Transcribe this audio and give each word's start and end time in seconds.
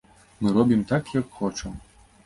Мы 0.41 0.53
робім 0.55 0.81
так, 0.93 1.15
як 1.21 1.31
хочам. 1.39 1.81